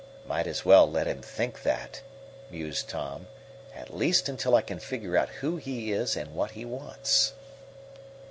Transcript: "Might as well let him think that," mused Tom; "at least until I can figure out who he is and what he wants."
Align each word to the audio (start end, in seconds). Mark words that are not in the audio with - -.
"Might 0.27 0.47
as 0.47 0.65
well 0.65 0.89
let 0.89 1.05
him 1.05 1.21
think 1.21 1.61
that," 1.61 2.01
mused 2.49 2.89
Tom; 2.89 3.27
"at 3.75 3.95
least 3.95 4.27
until 4.27 4.55
I 4.55 4.63
can 4.63 4.79
figure 4.79 5.15
out 5.15 5.29
who 5.29 5.57
he 5.57 5.91
is 5.91 6.15
and 6.15 6.33
what 6.33 6.49
he 6.57 6.65
wants." 6.65 7.33